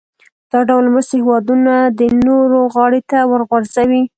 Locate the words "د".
1.99-2.01